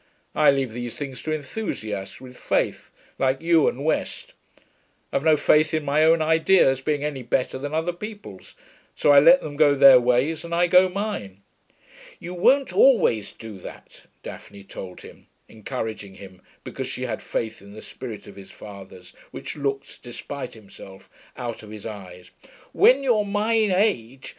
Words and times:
I 0.33 0.49
leave 0.49 0.73
these 0.73 0.97
things 0.97 1.21
to 1.21 1.31
enthusiasts, 1.31 2.19
with 2.19 2.35
faith, 2.35 2.91
like 3.19 3.39
you 3.39 3.67
and 3.67 3.85
West. 3.85 4.33
I've 5.13 5.23
no 5.23 5.37
faith 5.37 5.75
in 5.75 5.85
my 5.85 6.03
own 6.03 6.23
ideas 6.23 6.81
being 6.81 7.03
any 7.03 7.21
better 7.21 7.59
than 7.59 7.75
other 7.75 7.93
people's, 7.93 8.55
so 8.95 9.11
I 9.11 9.19
let 9.19 9.41
them 9.41 9.57
go 9.57 9.75
their 9.75 9.99
ways 9.99 10.43
and 10.43 10.55
I 10.55 10.65
go 10.65 10.89
mine.' 10.89 11.43
'You 12.19 12.33
won't 12.33 12.73
always 12.73 13.31
do 13.31 13.59
that,' 13.59 14.07
Daphne 14.23 14.63
told 14.63 15.01
him, 15.01 15.27
encouraging 15.47 16.15
him, 16.15 16.41
because 16.63 16.87
she 16.87 17.03
had 17.03 17.21
faith 17.21 17.61
in 17.61 17.73
the 17.73 17.79
spirit 17.83 18.25
of 18.25 18.35
his 18.35 18.49
fathers, 18.49 19.13
which 19.29 19.55
looked 19.55 20.01
despite 20.01 20.55
himself 20.55 21.11
out 21.37 21.61
of 21.61 21.69
his 21.69 21.85
eyes. 21.85 22.31
'When 22.73 23.03
you're 23.03 23.23
my 23.23 23.53
age....' 23.53 24.29